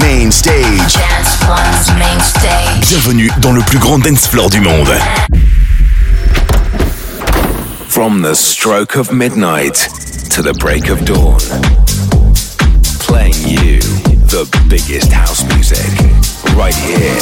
[0.00, 0.96] Main stage.
[1.98, 2.88] Main stage.
[2.88, 4.88] Bienvenue dans le plus grand dance floor du monde.
[7.88, 9.88] From the stroke of midnight
[10.30, 11.36] to the break of dawn.
[13.00, 13.80] Playing you
[14.28, 15.78] the biggest house music
[16.56, 17.18] right here.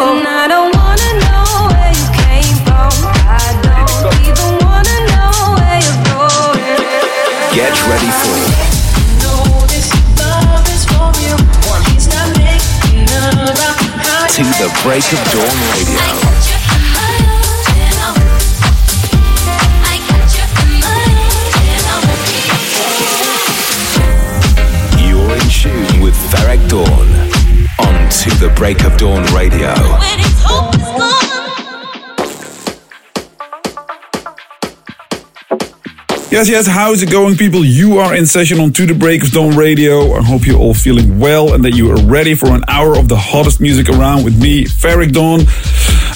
[0.00, 2.90] And I don't wanna know where you came from.
[3.28, 6.78] I don't even wanna know where you're going.
[7.54, 8.65] Get ready for
[14.36, 15.96] To the break of dawn radio.
[25.08, 26.86] You're in tune with Ferreck Dawn
[27.78, 29.72] on To the Break of Dawn radio.
[36.28, 37.64] Yes, yes, how's it going, people?
[37.64, 40.12] You are in session on To the Break of Dawn Radio.
[40.14, 43.08] I hope you're all feeling well and that you are ready for an hour of
[43.08, 45.40] the hottest music around with me, Ferreck Dawn.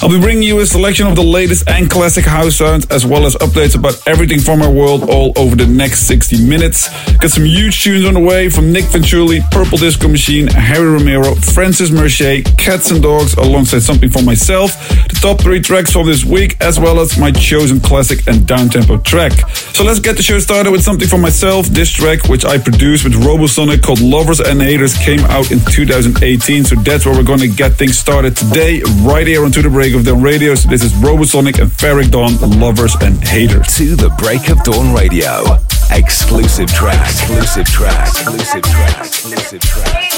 [0.01, 3.23] I'll be bringing you a selection of the latest and classic house sounds, as well
[3.27, 6.89] as updates about everything from our world all over the next 60 minutes.
[7.17, 11.35] Got some huge tunes on the way from Nick Venturi, Purple Disco Machine, Harry Romero,
[11.35, 16.25] Francis Mercier, Cats and Dogs, alongside something for myself, the top three tracks from this
[16.25, 19.33] week, as well as my chosen classic and downtempo track.
[19.75, 21.67] So let's get the show started with something for myself.
[21.67, 26.65] This track, which I produced with Robosonic called Lovers and Haters, came out in 2018.
[26.65, 29.69] So that's where we're going to get things started today, right here on To The
[29.69, 30.55] Break of Dawn Radio.
[30.55, 33.67] So this is Robosonic and Ferreck Dawn, Lovers and Haters.
[33.77, 35.43] To the Break of Dawn radio.
[35.91, 37.01] Exclusive track.
[37.09, 38.07] Exclusive track.
[38.07, 38.99] Exclusive track.
[38.99, 40.11] Exclusive track.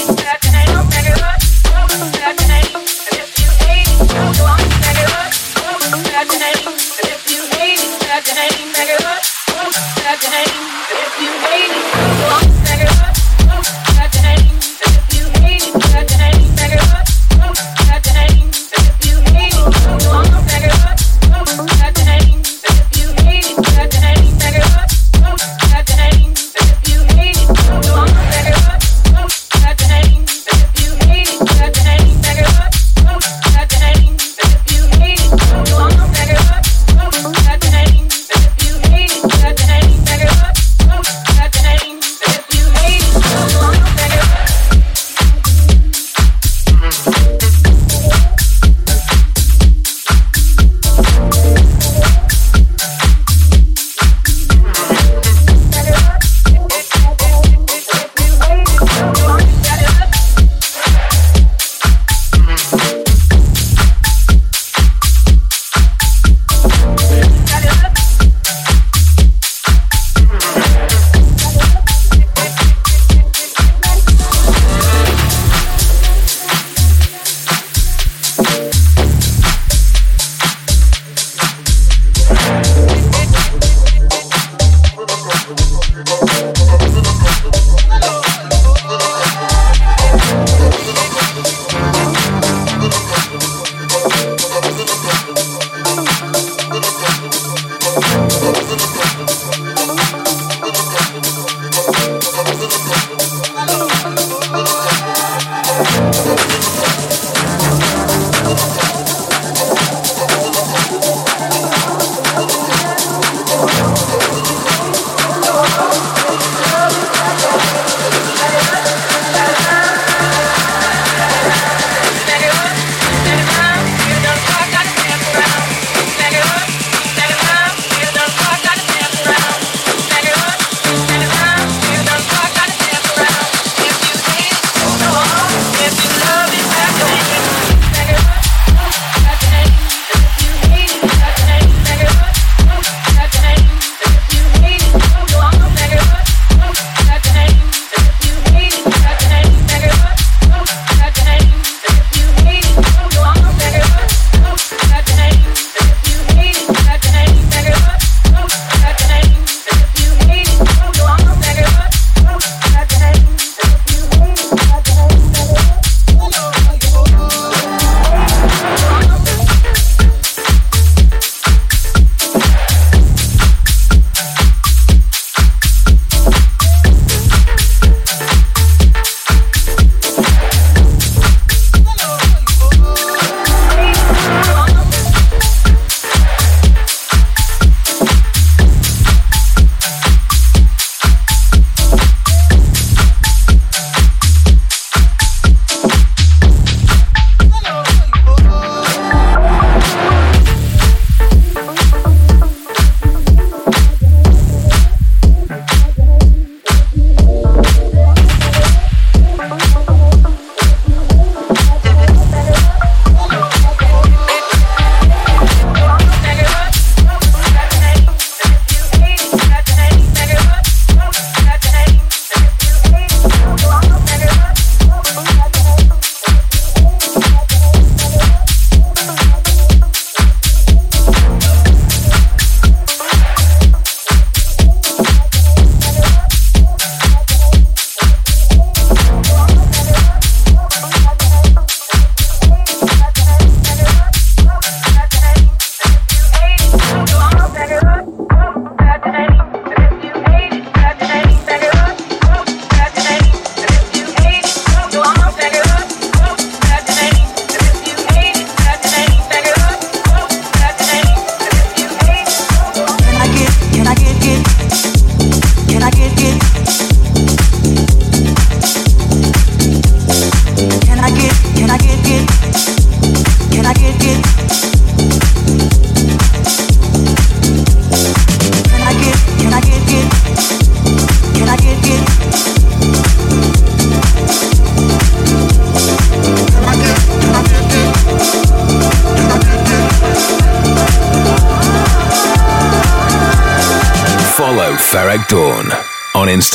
[7.06, 9.13] If you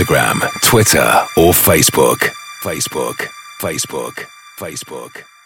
[0.09, 2.31] Instagram, Twitter, or Facebook.
[2.63, 3.27] Facebook,
[3.61, 4.25] Facebook,
[4.57, 5.38] Facebook.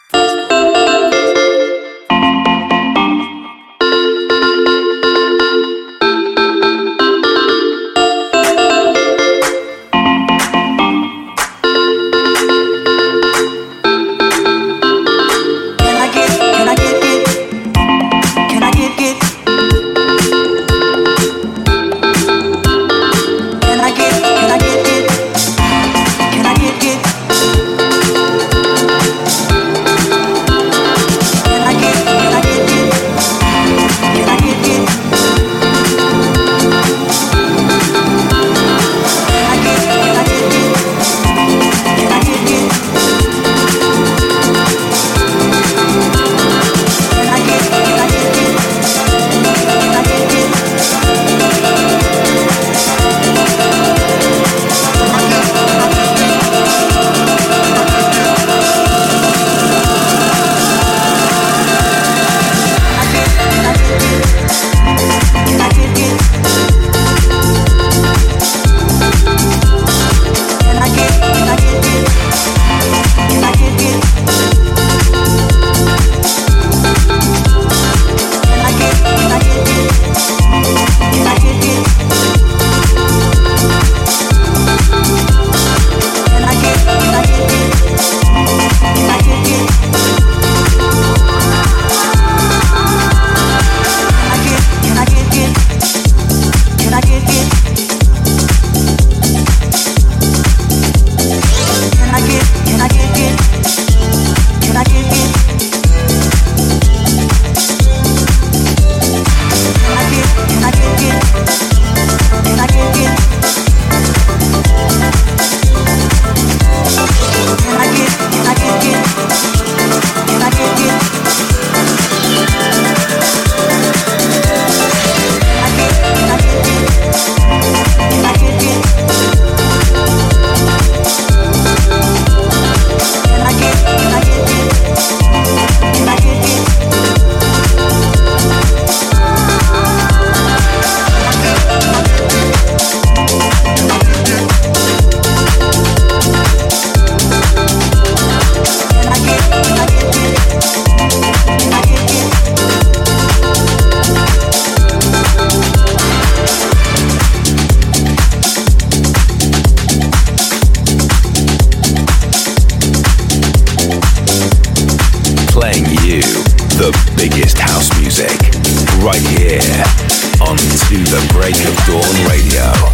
[171.01, 172.92] the break of dawn radio.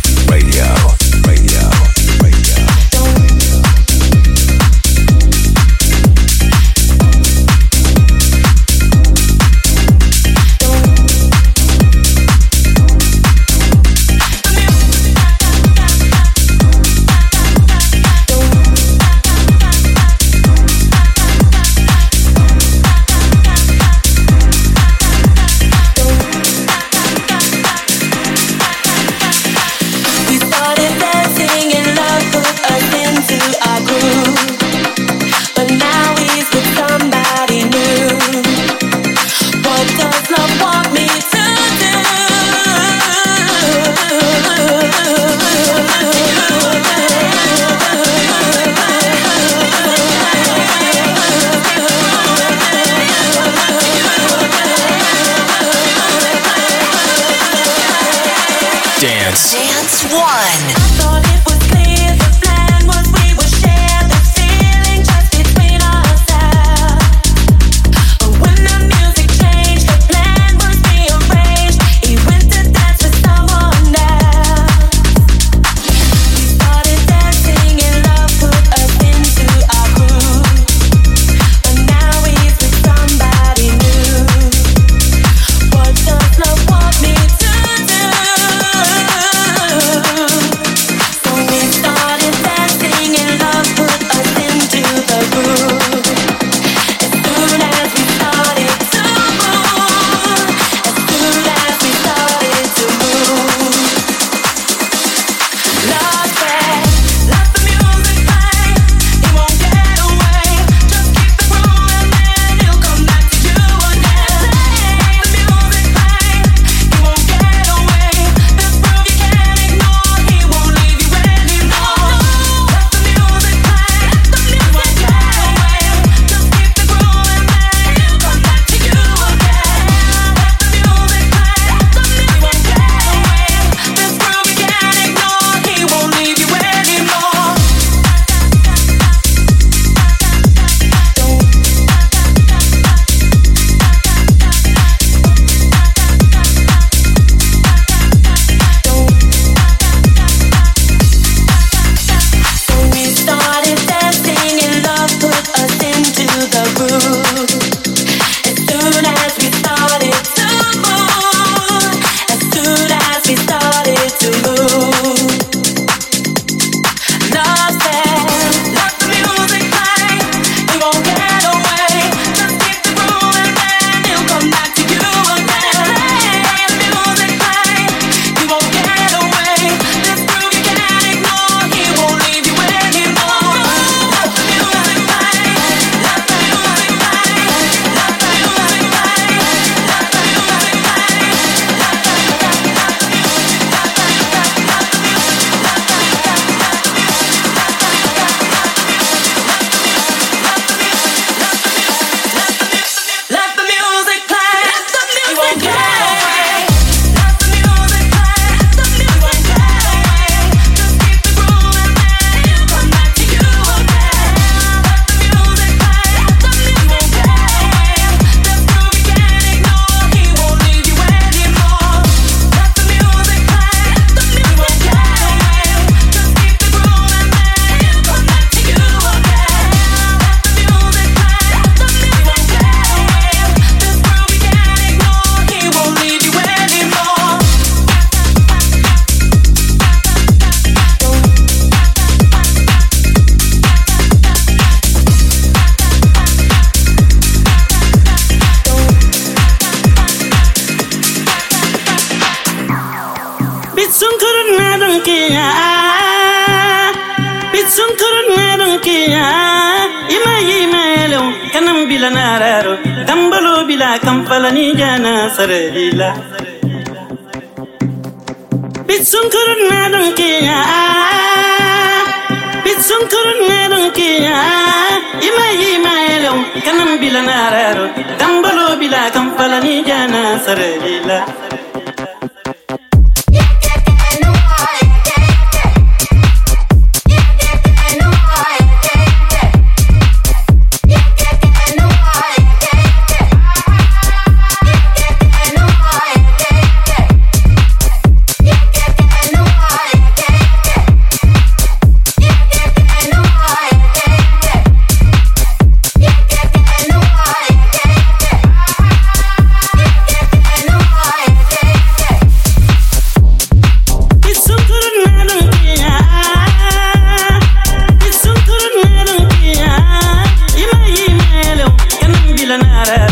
[322.49, 323.08] Bila nararo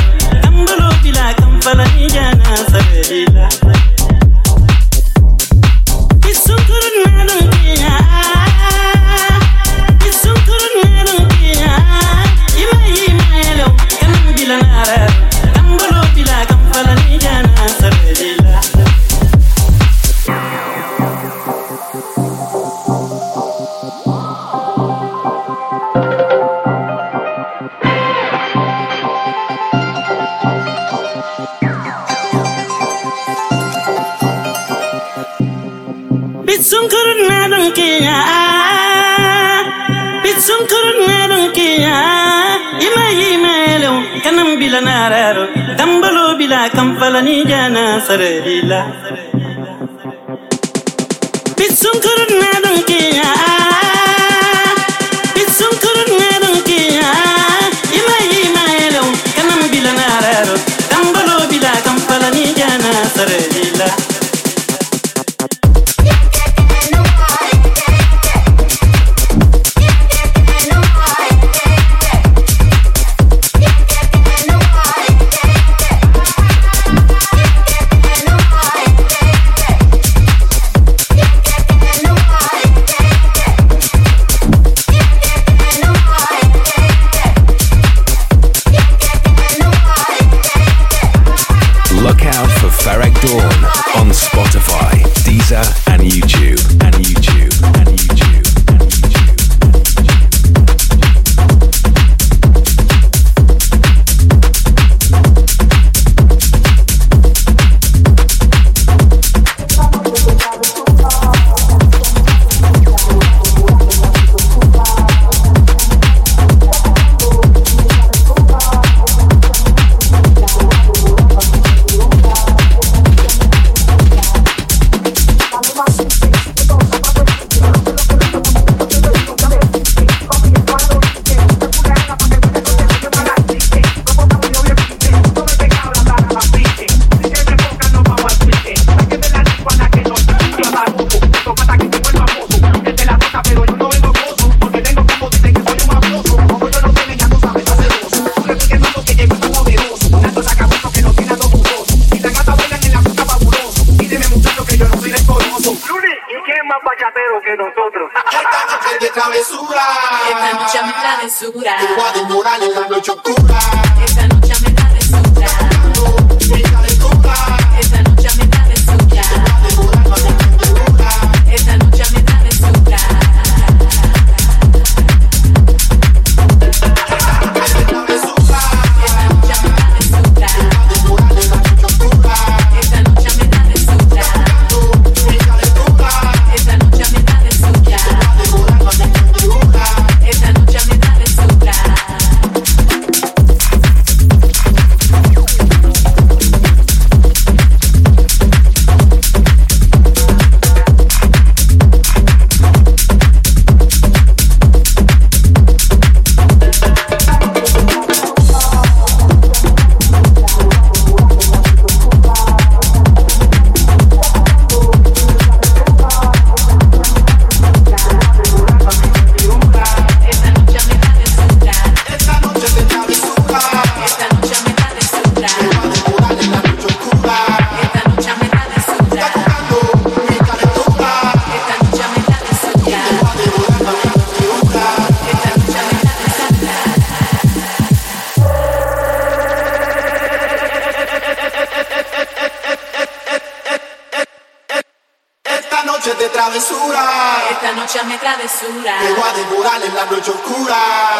[248.57, 249.00] travesura.
[249.00, 250.75] Te voy a devorar en la noche oscura.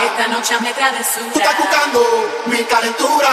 [0.06, 1.56] Esta noche hazme Tú estás travesura.
[1.60, 3.30] buscando mi calentura.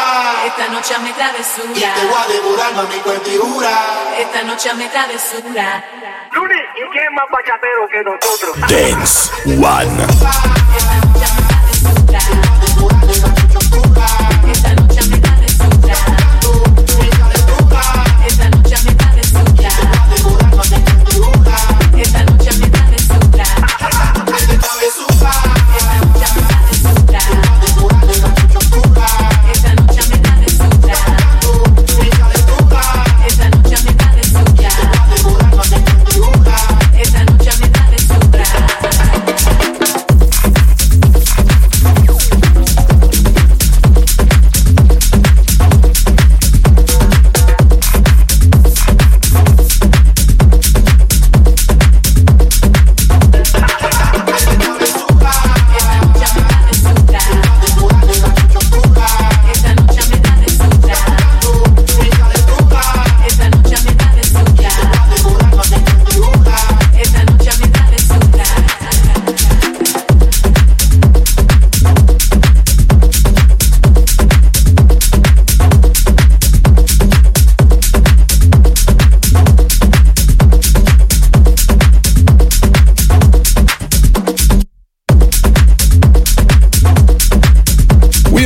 [0.46, 2.22] Esta noche hazme Y te voy travesura.
[2.22, 3.70] a devorar, mami, con figura.
[4.18, 5.84] Esta noche hazme travesura.
[6.32, 8.60] Luli, ¿y quién más bachatero que nosotros?
[8.68, 10.02] Dance One.
[10.76, 12.53] Esta noche hazme travesura.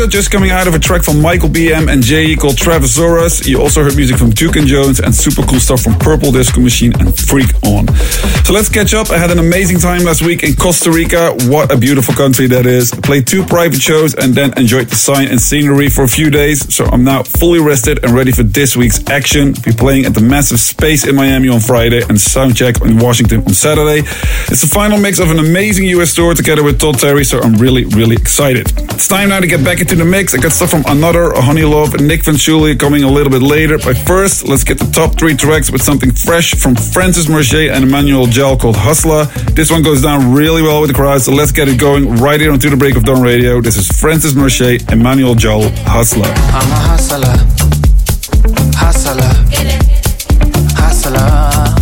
[0.08, 3.28] Just coming out of a track from Michael BM and Jay called Travesura.
[3.46, 6.60] You also heard music from Duke and Jones and super cool stuff from Purple Disco
[6.60, 7.86] Machine and Freak On.
[8.44, 9.10] So let's catch up.
[9.10, 11.36] I had an amazing time last week in Costa Rica.
[11.42, 12.92] What a beautiful country that is.
[12.92, 16.30] I played two private shows and then enjoyed the sign and scenery for a few
[16.30, 16.74] days.
[16.74, 19.54] So I'm now fully rested and ready for this week's action.
[19.56, 23.42] I'll be playing at the massive space in Miami on Friday and Soundcheck in Washington
[23.42, 24.08] on Saturday.
[24.48, 27.56] It's the final mix of an amazing US tour together with Todd Terry, so I'm
[27.56, 28.72] really, really excited.
[28.90, 30.34] It's time now to get back into the mix.
[30.34, 33.78] I got stuff from Another, Honey Love, and Nic Fanciulli coming a little bit later.
[33.78, 37.84] But first, let's get the top three tracks with something fresh from Francis Mercier and
[37.84, 39.24] Emmanuel Jal called Hustler.
[39.52, 42.40] This one goes down really well with the crowd, so let's get it going right
[42.40, 43.60] here on To The Break of Dawn Radio.
[43.60, 46.26] This is Francis Mercier, Emmanuel Jal, Hustler.
[46.26, 47.36] I'm a hustler,
[48.76, 49.32] hustler,
[50.76, 51.77] hustler,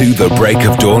[0.00, 0.99] To the Break of Dawn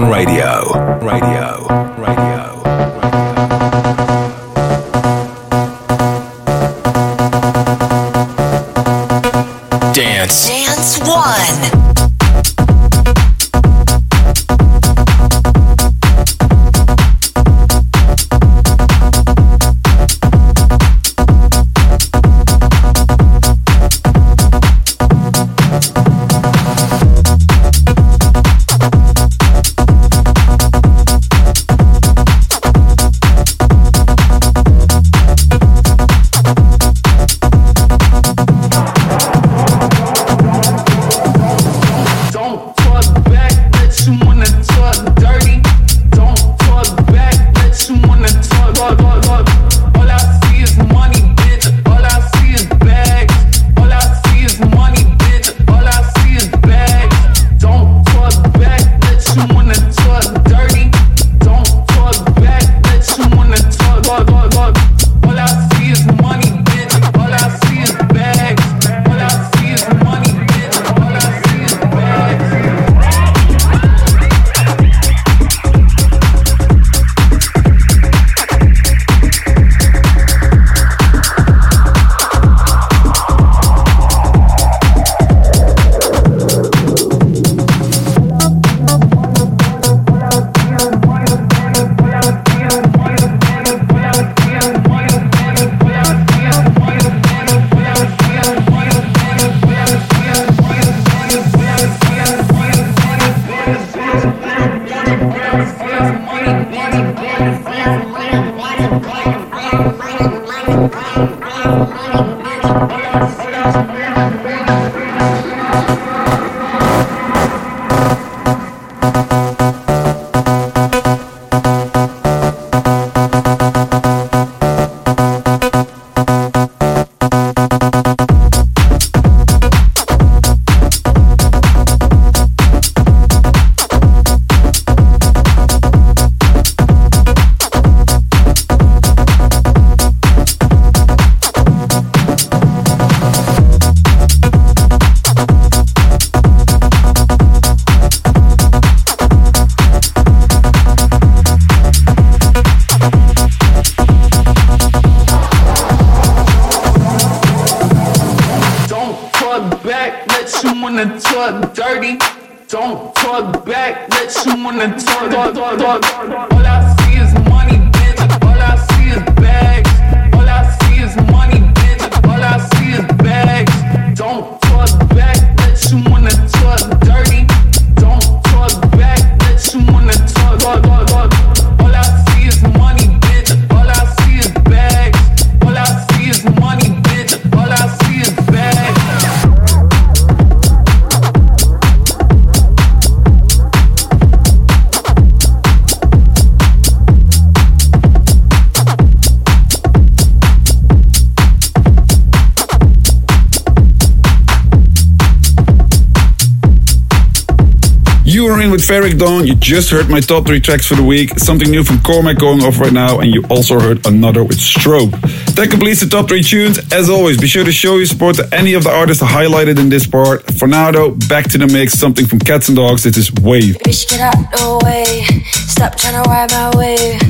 [208.90, 209.46] Ferreck Dawn.
[209.46, 211.38] You just heard my top three tracks for the week.
[211.38, 215.12] Something new from Cormac going off right now, and you also heard another with Strobe.
[215.54, 216.80] That completes the top three tunes.
[216.92, 219.90] As always, be sure to show your support to any of the artists highlighted in
[219.90, 220.42] this part.
[220.54, 221.92] For now, though, back to the mix.
[221.92, 223.04] Something from Cats and Dogs.
[223.04, 223.78] This is Wave.
[223.86, 225.22] Bitch, get out the way.
[225.70, 227.20] Stop trying to ride my wave.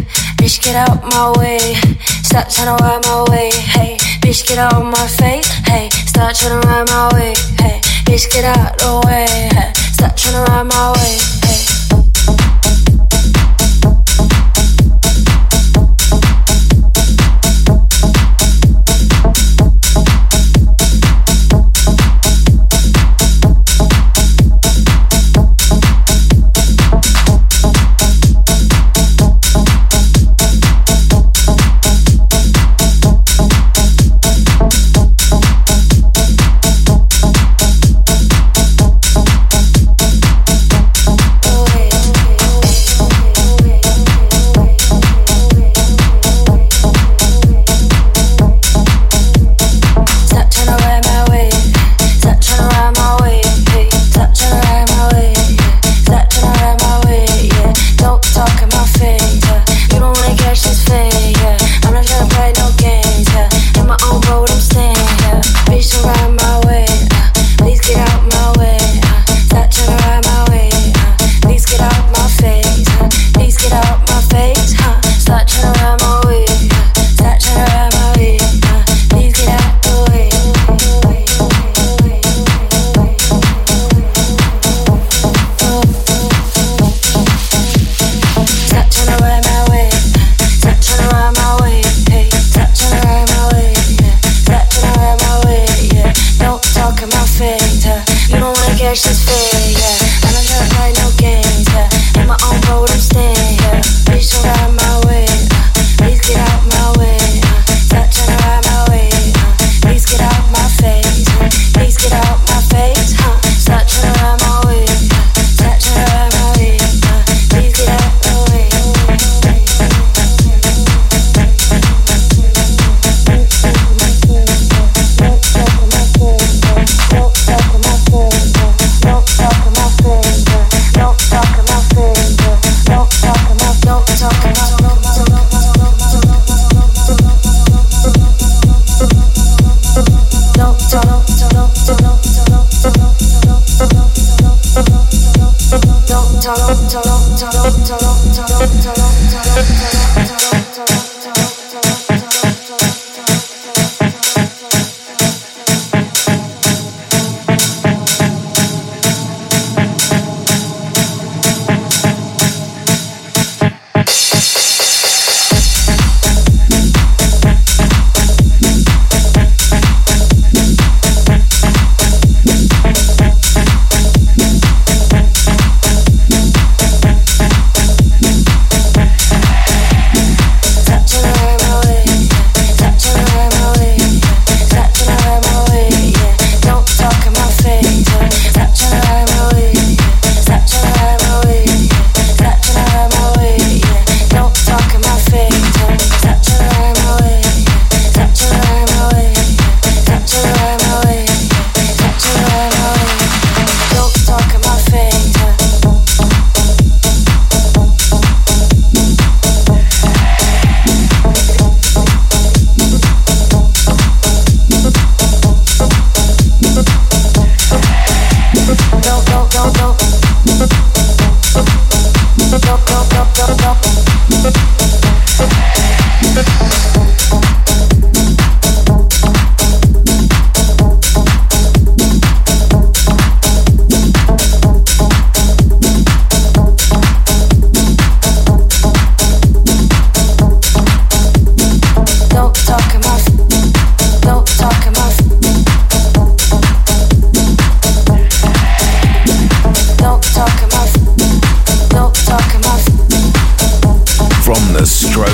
[0.41, 1.77] Bitch, get out my way.
[2.25, 3.51] Stop trying to ride my way.
[3.53, 5.47] Hey, bitch, get out my face.
[5.69, 7.35] Hey, stop trying to ride my way.
[7.61, 9.27] Hey, bitch, get out the way.
[9.53, 11.19] Hey, stop trying ride my way.
[11.45, 11.70] Hey.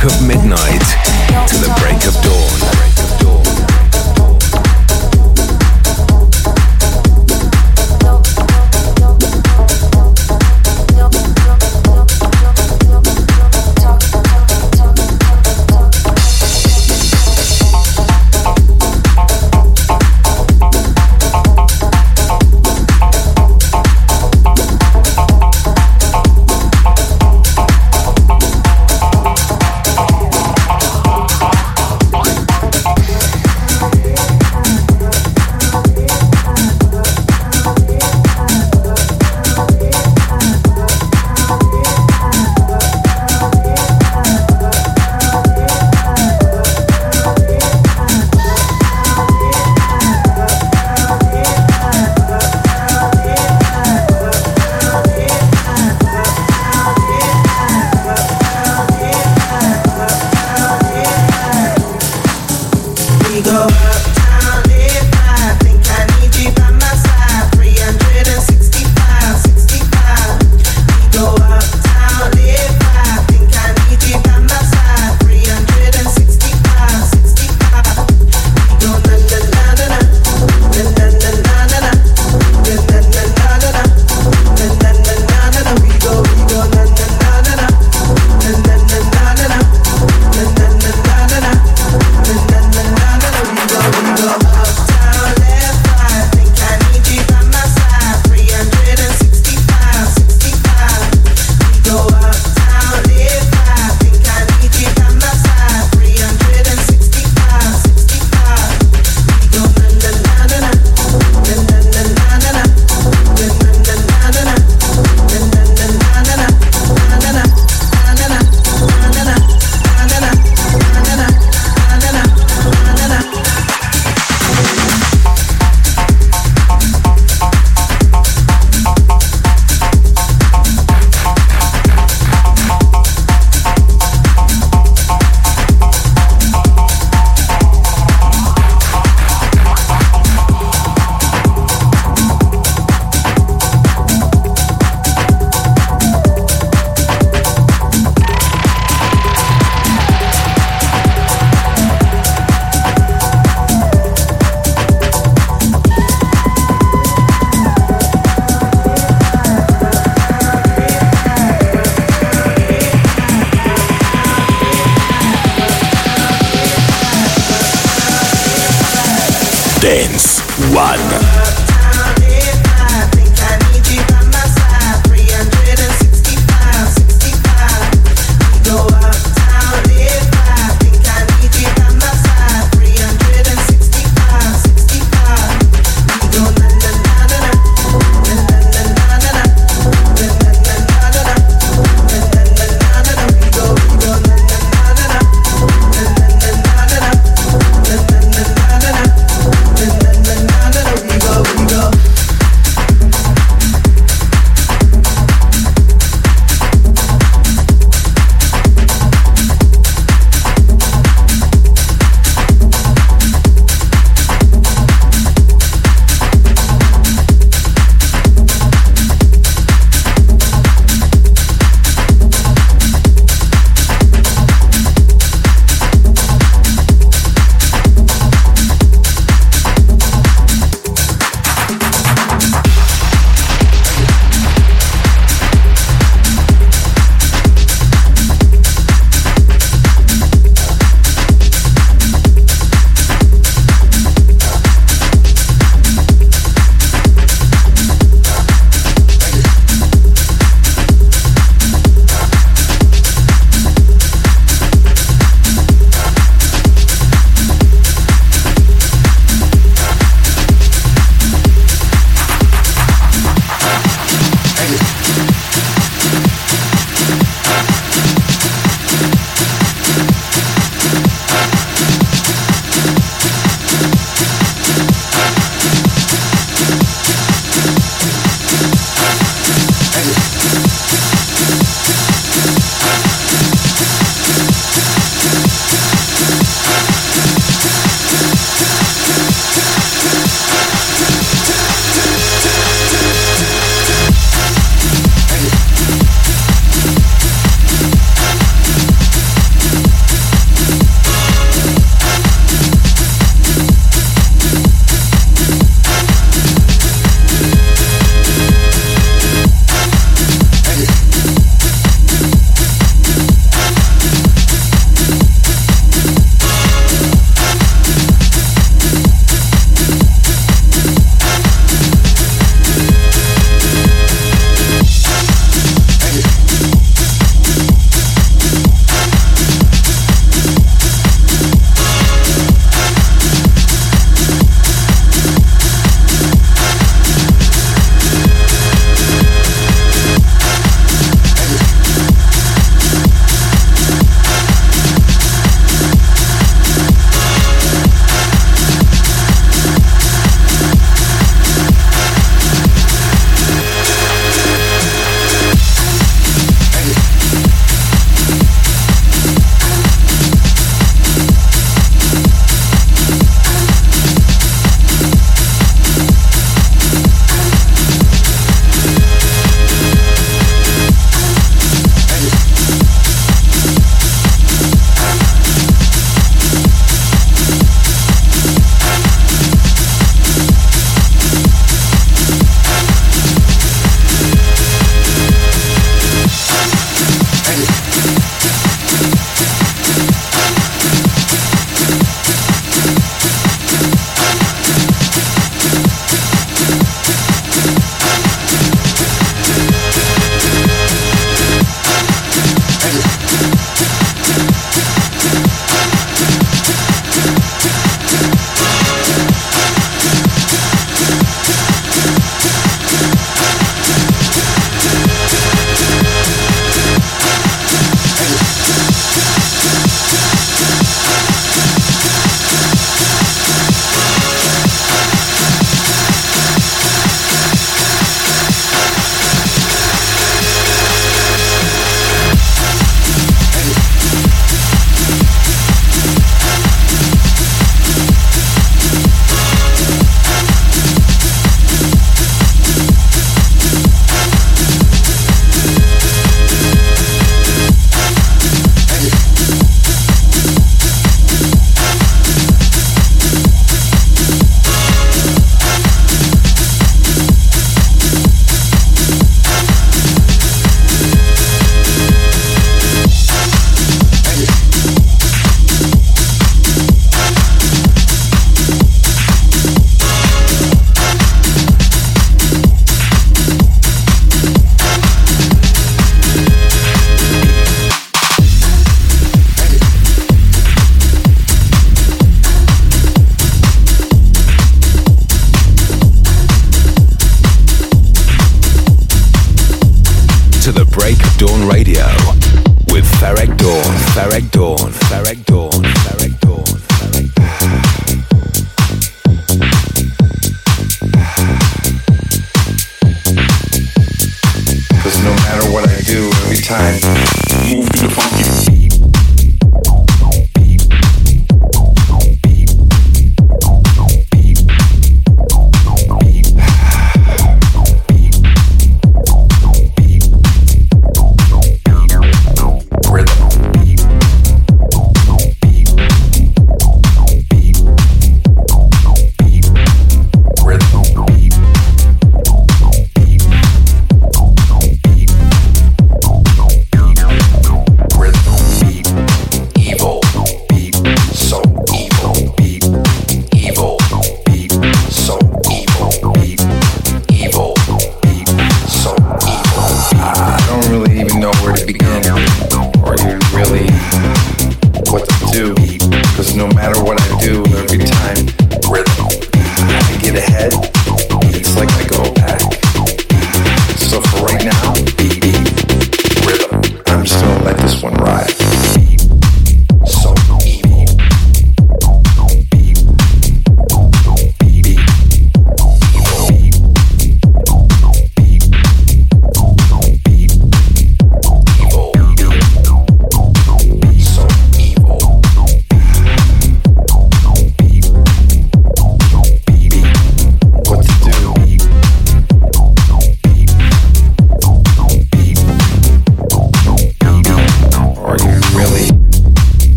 [0.00, 1.07] Na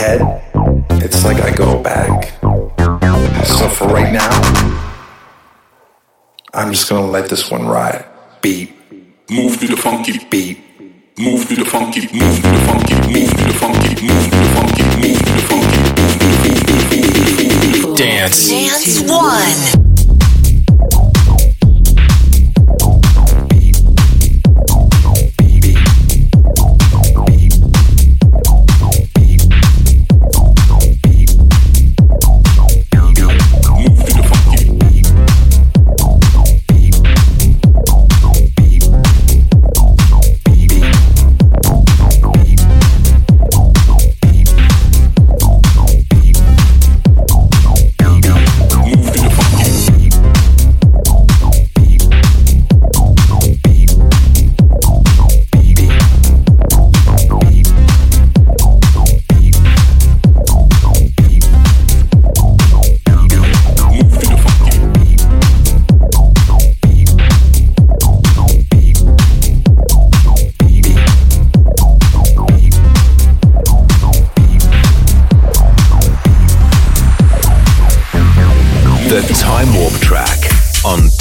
[0.00, 0.20] head,
[1.04, 2.32] it's like I go back.
[3.44, 4.32] So for right now,
[6.54, 8.04] I'm just gonna let this one ride.
[8.40, 8.72] Beat.
[9.30, 10.58] Move to the funky beat.
[11.18, 14.48] Move to the funky, move to the funky, move to the funky, move to the
[14.56, 15.80] funky, move to the funky.
[17.96, 18.48] Dance.
[18.48, 19.89] Dance one.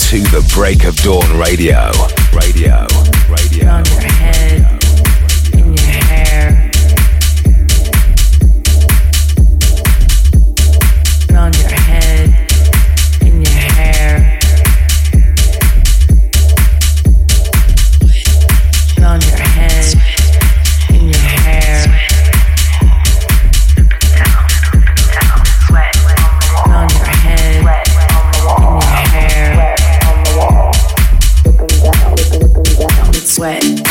[0.10, 1.92] to the break of dawn radio.
[2.34, 2.99] Radio.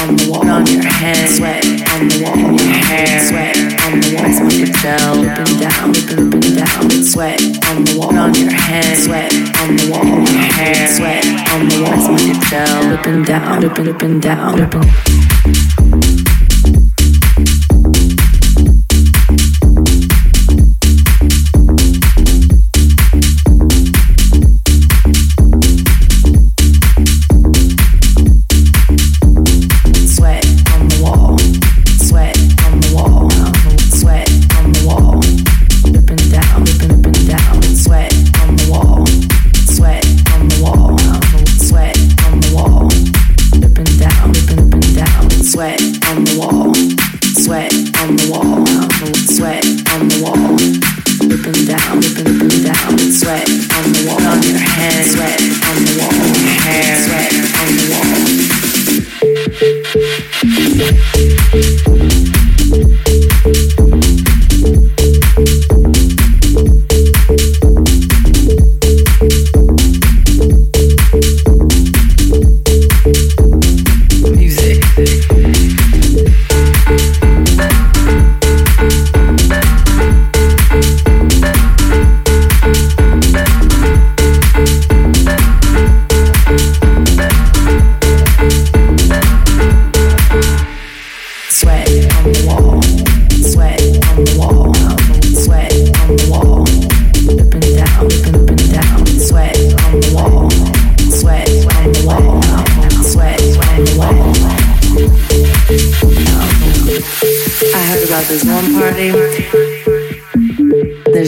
[0.09, 4.01] on the wall, on your hands, sweat on the wall, On your hair, sweat on
[4.01, 4.25] the wall.
[4.25, 8.35] It's me to tell, up and down, up and down, sweat on the wall, on
[8.35, 11.93] your hands, sweat on the wall, On your hair, sweat on the wall.
[11.93, 15.08] It's me to up and down, and up and down, up and down.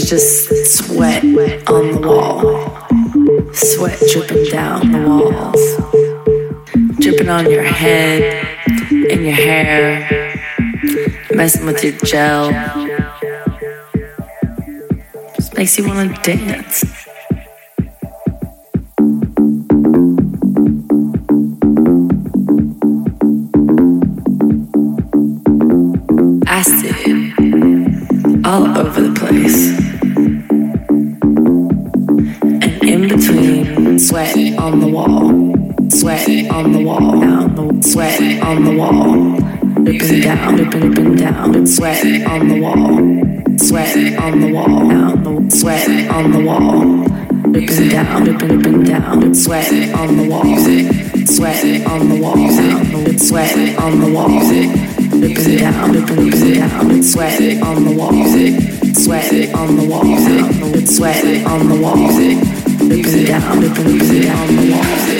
[0.08, 2.40] Just sweat on the wall.
[3.52, 5.62] Sweat dripping down the walls.
[7.00, 8.58] Dripping on your head,
[8.90, 10.36] in your hair,
[11.32, 12.50] messing with your gel.
[15.36, 16.99] Just makes you want to dance.
[39.98, 45.50] And down, up and up and down, sweat on the wall, sweat on the wall,
[45.50, 50.44] sweat on the wall, and down, up and up and down, sweat on the wall,
[51.26, 56.54] sweat on the wall, down sweat on the wall, and down, up and up and
[56.54, 58.12] down, sweat on the wall,
[58.94, 64.06] sweat on the wall, down sweat on the wall, and down, and up and down
[64.06, 65.19] the wall, on the wall,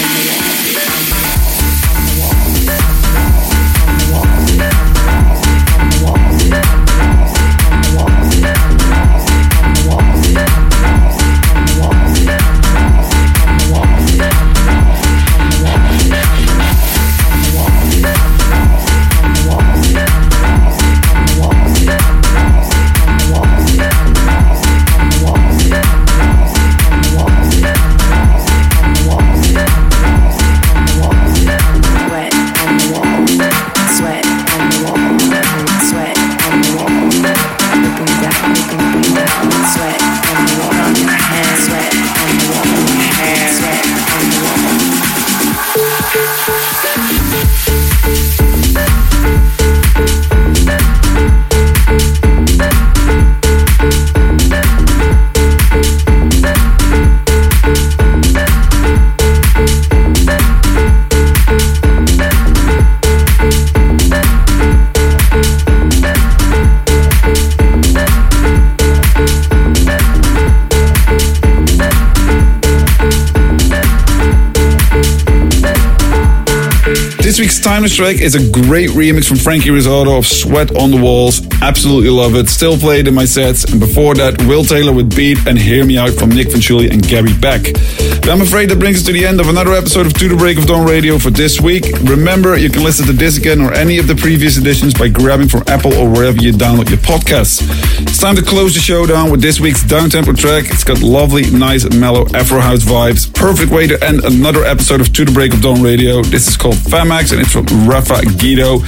[77.89, 81.41] track is a great remix from Frankie Risotto of Sweat on the Walls.
[81.61, 82.49] Absolutely love it.
[82.49, 83.63] Still played in my sets.
[83.63, 87.01] And before that, Will Taylor with Beat and Hear Me Out from Nic Fanciulli and
[87.01, 87.61] Gabby Beck.
[88.21, 90.35] But I'm afraid that brings us to the end of another episode of To the
[90.35, 91.85] Break of Dawn Radio for this week.
[92.03, 95.47] Remember, you can listen to this again or any of the previous editions by grabbing
[95.47, 97.61] from Apple or wherever you download your podcasts.
[97.99, 100.65] It's time to close the show down with this week's downtempo track.
[100.69, 103.33] It's got lovely, nice, mellow Afro house vibes.
[103.33, 106.21] Perfect way to end another episode of To the Break of Dawn Radio.
[106.21, 108.79] This is called Famax and it's from Rafa Guido.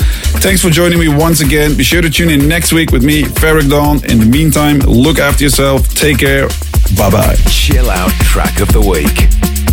[0.45, 1.75] Thanks for joining me once again.
[1.75, 3.97] Be sure to tune in next week with me, Ferreck Dawn.
[4.05, 5.88] In the meantime, look after yourself.
[5.95, 6.49] Take care.
[6.97, 7.35] Bye bye.
[7.49, 9.27] Chill out track of the week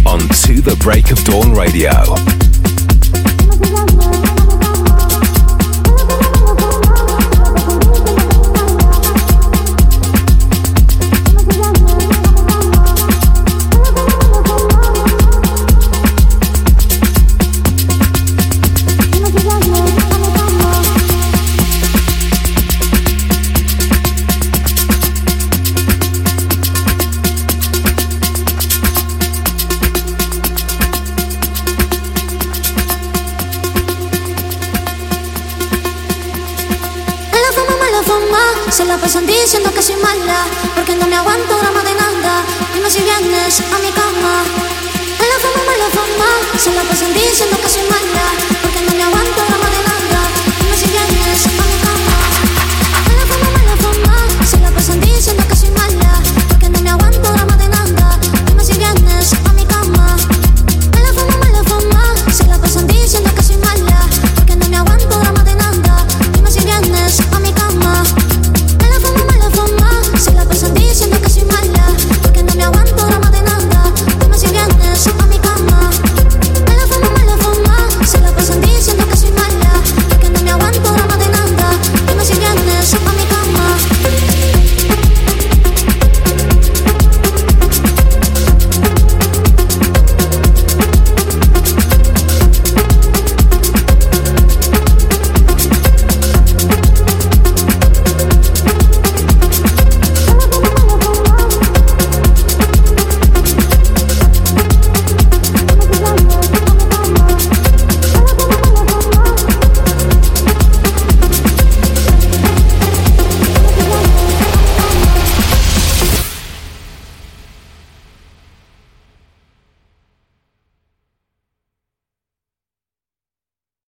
[0.06, 2.49] on To the Break of Dawn Radio.